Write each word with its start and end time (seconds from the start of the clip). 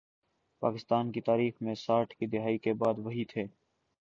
پاکستان 0.61 1.11
کی 1.11 1.21
تاریخ 1.21 1.61
میں 1.61 1.75
ساٹھ 1.75 2.15
کی 2.15 2.25
دہائی 2.27 2.57
کے 2.57 2.73
بعد، 2.73 2.93
وہی 2.97 3.25
تھے۔ 3.25 3.45